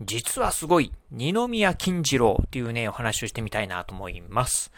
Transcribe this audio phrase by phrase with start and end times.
[0.00, 4.72] 実はすごい、二宮金次郎っていうね、お話をしてみたいなと思います。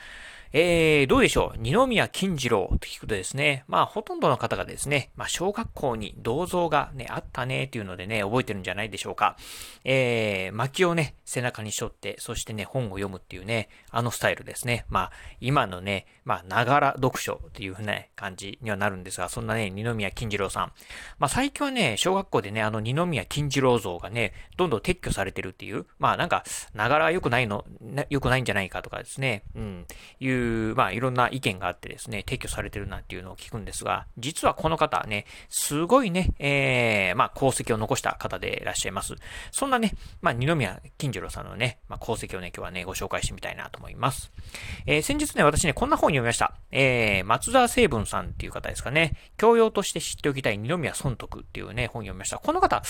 [0.52, 1.58] えー、どうでしょう？
[1.58, 9.36] 二宮金次郎と聞くとですね、まあ、ほとんどの方がですね、まあ、小学校に銅像がね、あったね、っていうのでね、覚えてるんじゃないでしょうか。
[9.84, 14.86] えー、薪をね、背中に背負って、そしてね、本を読むっていうね、あのスタイルですね。
[14.88, 20.72] まあ、今のね、まあ、ながら読書っていうふうな感じにはなるんですが、そんなね、二宮金次郎さん。
[21.18, 27.66] まあ、最近はね、小学校でね、あの二宮金次郎像がね、どんどん撤去されてるっていう、まあ、なんか、ながら良くないの、
[28.08, 29.86] 良くないんじゃないかとかですね、うん、
[30.20, 30.37] いう
[30.70, 39.14] う、まあ、いろんな意見があってですね、撤去されてるなんていうのを聞くんですが、実はこの方ね、すごいね、えー、まあ、功績を残した方でいらっしゃいます。
[39.50, 44.32] そんなね、まあ、二宮金次郎さんのね、まあ、功績をね、今日はね、ご紹介してみたいなと思います。
[44.86, 46.57] えー、先日ね、私ね、こんな本読みました。
[46.70, 52.38] えー、松沢成文さんっていう方ですかね、教養として知っておきたい二宮尊徳っていうね、本読みました。
[52.38, 52.82] この方、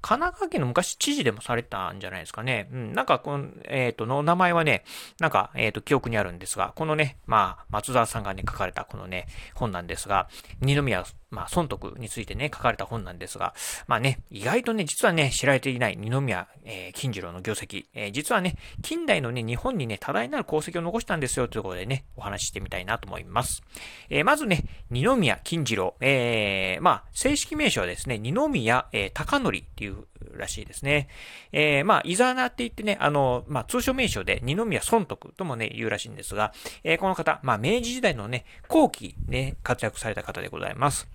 [0.00, 2.68] 神奈川県の昔知事でもされたんじゃないですかね。
[2.72, 4.84] うん、なんか、この、えっ、ー、と、の名前はね、
[5.20, 10.28] なんか、えっ、ー、と、記憶にあるんですが、このね、まあ、松沢さんがね、書かれたこのね、本なんですが、
[10.60, 13.54] 二宮まあ、損得についてね、書かれた本なんですが、
[13.86, 23.62] まあね、意外とね、実はね、知られていない二宮、えー、金次郎の業績、えー、実はね、近代のね、日本にね、多大なる功績を残したんですよ、ということでね、お話ししてみたいなと思います。
[24.10, 30.04] えー、まずね、二宮金次郎、えー、まあ、正式名称はですね、二宮、えー、高則っていう
[30.36, 31.08] らしいですね。
[31.52, 36.52] えー、まあ、イザーナって言ってね、あの、まあ、通称名称で二宮尊徳ともね、言うらしいんですが、
[36.84, 41.08] えー、この方、まあ、明治時代のね、後期ね、活躍された方でございます。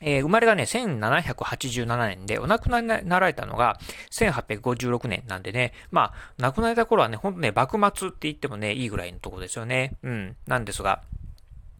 [0.00, 3.78] えー、生まれがね、1787年で、お亡くなりになられたのが
[4.10, 9.96] 1856年なんでね、まあ、亡くなられた頃はね、ほんとね、幕末って言ってもね、いいぐらいのとこですよね。
[10.02, 10.36] うん。
[10.46, 11.02] なんですが、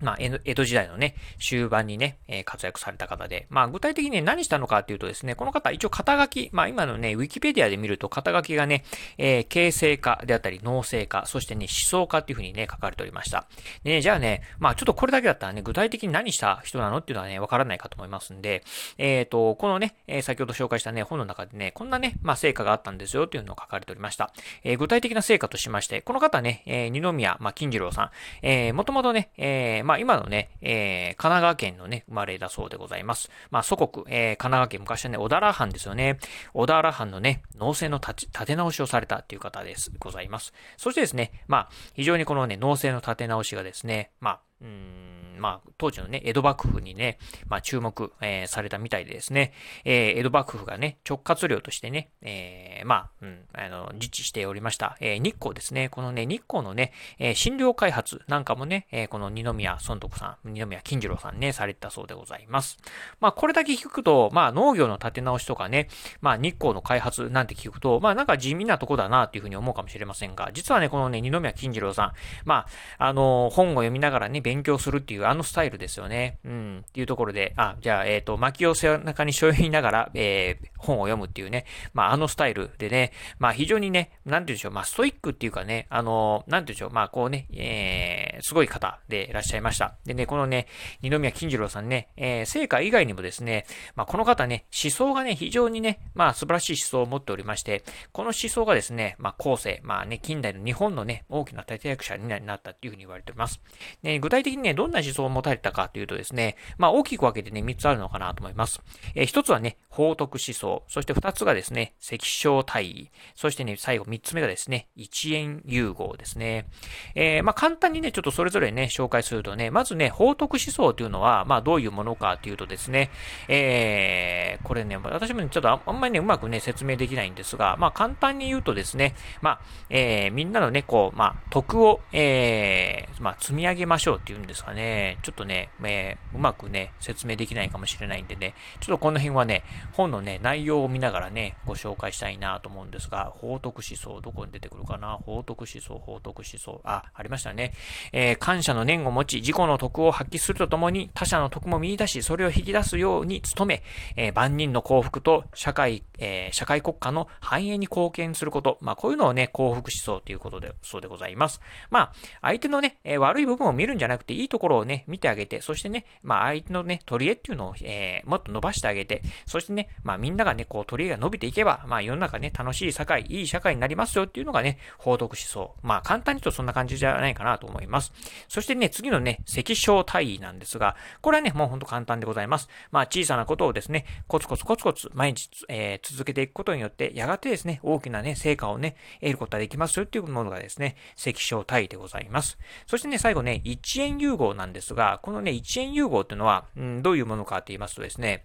[0.01, 8.85] まあ、江戸時代のね、終盤にね、えー、活躍された方で、まあ、具体的に、ね、何したのかっていうとですね、この方、一応肩書き、まあ、今のね、ウィキペディアで見ると、肩書きがね、
[9.19, 13.47] えー、形成家であったり、脳性家、そしてね、思想家っていうふうにね、書かれておりました。
[13.85, 18.65] で、ね、じゃあね、まあ、ちょっとこれだけだったらね、具体的に何した人なのっていうのはね、わからないかと思いますんで、
[18.99, 24.33] えっ、ー、と、このね、え先ほど紹介したね、本の中でね、こんなね、まあ、成果があったんですよっていうのを書かれておりました。
[24.65, 28.11] え具体的な成果としまして、この方ね、え二宮、まあ、金次郎さん、
[28.43, 33.29] えもともとね、えまあ、今のね、えー、神奈川県のね、生まれだそうでございます。
[33.51, 36.21] まあ、祖国、えー、神奈川県、昔はね、小田原藩ですよね。
[36.55, 40.53] 小田原藩のね、農政の立て直しをされたっていう方です、ございます。
[40.77, 49.53] そしてですね、まあ、非常にこのね、農政の立て直しがですね、まあ、うん、まあ、当時のね、江戸幕府にね、まあ、注目、えー、されたみたいでですね、
[49.85, 62.79] えー、江戸幕府がね、直轄領としてね、えー、まあ、うん、あの、自治しておりました、え日光ですね、このね、日光のね、え診療開発なんかもね、えこの二宮尊徳さん、二宮金次郎さんね、されたそうでございます。
[63.21, 65.89] まあ、これだけ聞くと、まあ、農業の立て直しとかね、
[66.21, 72.13] まあ、日光の開発なんて聞くと、まあ、なんか地味なとこだな、っていうふうに思うかもしれませんが、実はね、このね、二宮金次郎さん、
[72.45, 72.67] ま
[72.99, 76.39] あ、あの本を読みながらね、勉強するっていうあのスタイルですよね。
[76.45, 76.85] うん。
[76.89, 89.95] っていうところで、あ、じゃあ、えっ、ー、と、巻き寄せ中に背負いながら、えー、本を読むっていうね、まあ、あのスタイルでね、まあ、非常にね、なんて言うんでしょう、まあ、ストイックっていうかね、あの、なんて言うんでしょう、まあ、こうね、えー、すごい方でいらっしゃいました。
[90.05, 90.67] でね、このね、
[91.01, 103.61] 二宮金次郎さんね、えー、成果以外にもですね、まあ、この方ね、思想がね、非常にね、まあ、素晴らしい思想を持っておりまして、この思想がですね、まあ、後世、まあね、近代の日本のね、大きな立役者になったっていうふうに言われております。
[104.03, 108.81] ね、具体体的にね、どんな思想を持たれたかというとですね、まあ大きく分けてね、3つあるのかなと思います。
[109.15, 116.67] えー、1つはね、法徳思想、そして2つがですね、赤小大義、そしてね、最後3つ目がですね、一円融合ですね。
[117.15, 123.11] えー、まあ簡単にね、ちょっとそれぞれね、紹介するとね、まずね、法徳思想というのは、まあどういうものかというとですね、
[123.49, 135.19] えー、これね、私もね、ちょっとあんまりね、うまくね、説明できないんですが、まあ簡単に言うとですね、まあ、えー、みんなのね、こう、まあ、徳を、えー、まあ、積み上げましょうっていうんですかね。
[135.23, 145.19] ちょっとね、えー、うまくね、説明できないかもしれないんでね、ちょっとこの辺はね、本のね、内容を見ながらね、ご紹介したいなと思うんですが、法徳思想、どこに出てくるかな？
[145.19, 147.73] 法徳思想、法徳思想、あ、ありましたね。
[148.13, 153.83] えー、感謝の念を持ち、自己の徳を発揮するとともに、他者の徳も見出し、それを引き出すように努め、
[154.17, 161.61] えー、万人の幸福と社会、えー、社会国家の繁栄に貢献すること、まあ、こういうのをね、幸福思想ということで、そうでございます。
[161.91, 162.13] まあ、
[162.43, 175.75] 相手のね、え、悪い部分を見るんじゃなくて、いいところをね、見てあげて、そしてね、まあ、相手のね、取り柄っていうのを、えー、もっと伸ばしてあげて、そしてね、まあ、みんながね、こう、取り柄が伸びていけば、まあ、世の中ね、楽しい社会、いい社会になりますよっていうのがね、報徳思想。
[175.83, 178.13] まあ、簡単に言うとそんな感じじゃないかなと思います。
[178.49, 182.69] そしてね、次のね、赤小体位なんですが、これはね、もうほんと簡単でございます。
[182.91, 192.59] まあ、小さなことをですね、コツコツコツコツ毎日、えー、続けていくことによって、やがてですね、大きなね、成果をね、得ることができますよっていうものがですね、赤小体位でございます。
[192.87, 198.45] そしてね、最後ね、1円融合なんですが、このね、1円融合っていうのは、うん、どういうものかって言いますとですね、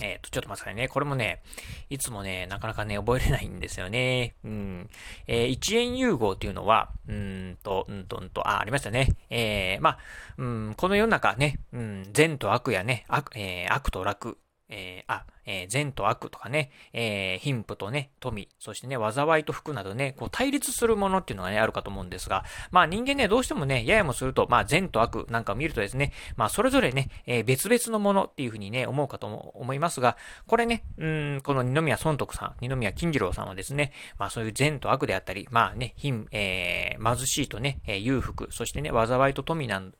[0.00, 0.88] えっ、ー、と、ちょっと待ってくださいね。
[0.88, 1.42] これもね、
[1.90, 4.36] いつもね、なかなかね、覚えれないんですよね。
[4.44, 4.90] うん。
[5.26, 9.16] えー、1円融合っていうのは、うんと、うんと、うんと、あ、ありましたね。
[9.28, 9.98] えー、まあ、
[10.38, 14.38] うん、この世の中ね、うん、善と悪やね、悪、えー、悪と楽、
[14.68, 30.16] えー、あ、えー、善と悪とかね、えー、貧富とね、富、そしてね、災いと福などね、こう対立するものっていうのがね、あるかと思うんですが、まあ人間ね、どうしてもね、ややもすると、まあ善と悪なんかを見るとですね、まあそれぞれね、えー、別々のものっていうふうにね、思うかと思いますが、
[30.46, 39.94] これね、うん、この二宮尊徳さん、二宮金次郎さんはですね、まあそういう善と悪であったり、まあね、貧、えー、貧しいとね、えー、裕福、そしてね、災いと富なん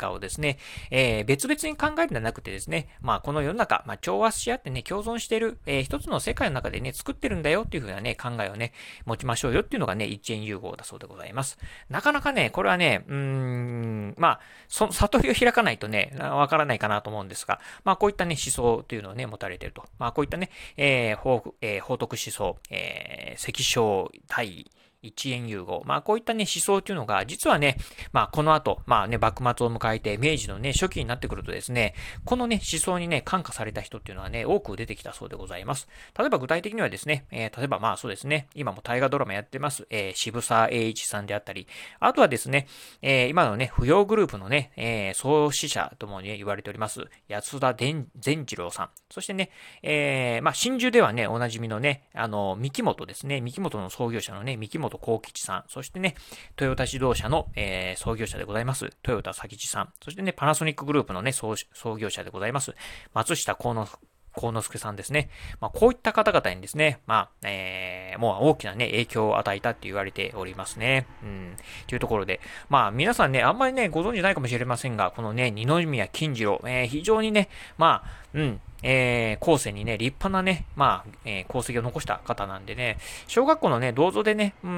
[0.00, 0.58] かをですね、
[0.90, 8.72] えー、別々に考えるんじゃなくてですね、まあこの世の中、まあ調和し合ってね、共存している、えー、一つの世界の中でね、作ってるんだよっていうふうなね、考えをね、
[9.04, 11.58] 持ちましょうよっていうのがね、一円融合だそうでございます。
[11.90, 19.84] なかなかね、これはね、うーん、まあ、その悟りを開かないとね、わからないかなと思うんですが、まあこういったね、思想というのをね、持たれてると。
[19.98, 24.70] まあこういったね、えー、法、えー、法徳思想、えー、赤小対
[25.02, 25.82] 一円融合。
[25.84, 27.76] まあこういったね思想っていうのが、実はね、
[28.12, 31.94] まあこの後、まあね、幕末を迎えて明治のね、初期になってくるとですね、
[32.24, 35.88] このね、思想にね、感化された人っていうのはね、多く出てきたそうでございます。
[36.18, 41.66] 例えば具体的にはですね、えー、例えばまあそうですね、今も大河ドラマやってます、えー、渋沢栄一さんであったり、
[41.98, 42.66] あとはですね、
[43.02, 48.90] えー、今のね、扶養グループのね、えー、創始者ともね、言われております、安田善次郎さん。
[49.10, 49.50] そしてね、
[49.82, 55.64] えー、まあ真珠ではね、おなじみのね、あの、三木本ですね、三木本の創業者のね、三木本幸吉さん。
[55.68, 56.14] そしてね、
[56.56, 59.92] トヨタ自動車の、えー、創業者でございます、トヨタ佐吉さん。
[60.02, 61.54] そしてね、パナソニックグループのね、創
[61.98, 62.74] 業者でございます、
[63.14, 63.98] 松下幸之
[64.34, 65.30] 幸之助さんですね。
[65.60, 71.06] まあ、こういった方々にですね、まあ、えー、もう大きなね、影響を与えたって言われておりますね。
[71.22, 71.56] うん。
[71.86, 77.48] というところで、まあ、皆さんね、あんまりね、ご存知ないかもしれませんが、このね、二宮金次郎、えー、非常にね、
[77.78, 84.70] まあ、うん、えー、後世にね、立派なね、まあ、えー、功績を残した方なんでね、小学校のね、銅像でね、うん、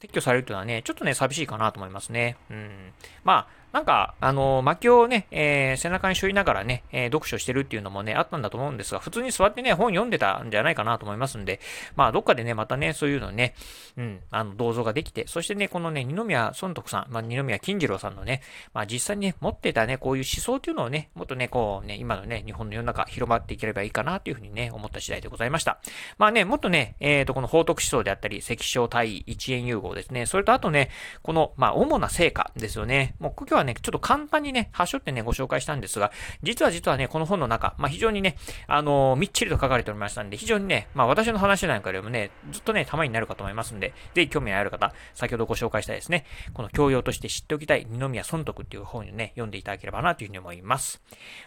[0.00, 2.36] 撤去されるというのはね、ちょっとね、寂しいかなと思いますね。
[2.50, 2.92] うん。
[3.24, 11.60] まあ、なんか、あの、薪をね、えー、背中に背負いながらね、えー、読書してるっていうのもね、あったんだと思うんですが、普通に座ってね、本読んでたんじゃないかなと思いますんで、
[11.94, 13.54] まあ、どっかでね、またね、そういうのね、
[13.96, 18.42] うん、あの、銅像ができて、そしてね、このね、二宮尊徳さん、まあ、二宮金次郎さんのね、
[18.74, 25.80] まあ、実際にね、持ってたね、こういう思想っていうのをね、もっとね、こうね、今のね、日本の世の中広まっていければいいかなというふうにね、思った次第でございました。
[26.18, 30.90] まあね、もっとね、えっ、ー、と、この法徳思想であったり、赤小対一円融合ですね、それとあとね、
[31.22, 33.14] この、まあ、主な成果ですよね。
[33.20, 36.10] もう、今日はね、ちょっと簡単にね、端折ってね、ご紹介したんですが、
[36.42, 38.36] 実は実はね、この本の中、まあ、非常にね、
[38.66, 46.24] あのー、みっちりと書かれておりましたんで、非常にね、まあ、私の話なんかでもね、ずっとね、たまになるかと思いますんで、ぜひ興味のある方、先ほどご紹介したですね、
[46.54, 51.00] この教養として知っておきたい二宮尊徳っていう本をね、読んでいただければなというふうに思います。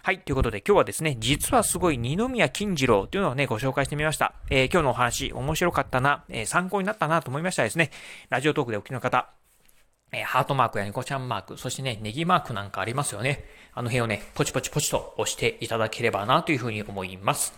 [0.04, 4.34] はい、ということで今日はですね、実はすごい二宮金次郎というのをね、ご紹介してみました。
[4.50, 7.92] えー、今日のお話、面白かったな、えー、参考になったなと思いましたらですね、
[8.30, 9.30] ラジオトークでお聞きの方、
[10.14, 13.46] えハートマークやニコちゃんマーク、そしてね、ネギマークなんかありますよね。
[13.74, 17.54] あの辺をね、ポチポチポチと押していただければなというふうに思います。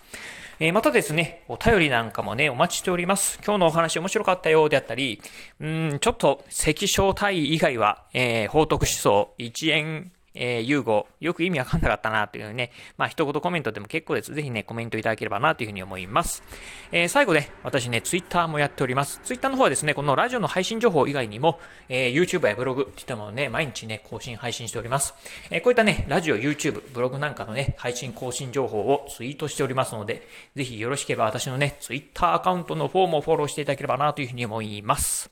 [0.59, 3.39] えー、またですね、お便りなんかもね、お待ちしております。
[3.45, 5.21] 今日のお話面白かったよであったり、
[5.59, 14.33] うん、ちょっと赤小体以外は、えー、報徳思想、一円えー、ユーゴ、よく意味わかんなかったなというね、まあ一言コメントでも結構です。
[14.33, 16.43] ぜひね、コメントいただければなというふうに思います。
[16.91, 19.19] えー、最後ね、私ね、ツイッターもやっております。
[19.23, 25.13] ツイッターの方はですね、このラジオの配信情報以外にも、えー、YouTube やブログっていったものをね、毎日ね、更新配信しております。
[25.49, 35.31] えー、こういったね、ラジオ、YouTube、ブログなんかのね、配信更新情報をツイートしておりますので、ぜひよろしければ私のね、ツイッターアカウントの方もフォローしていただければなというふうに思います。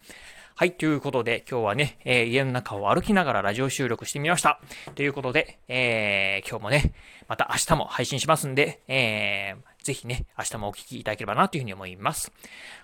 [0.55, 4.59] はい、ということで、今日はね、えー、家の中を歩きながらラジオ収録してみました。
[4.93, 6.93] ということで、えー、今日もね、
[7.27, 12.31] また明日も配信しますんで、えー、ぜひね、明日もお聴きいただければなというふうに思います。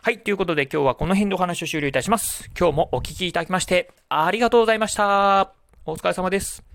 [0.01, 2.49] はい、ということで今日はこの辺でお話を終了いたします。
[2.59, 5.53] 今日もお聴きいただきまして、ありがとうございました。
[5.85, 6.68] お疲れ様です。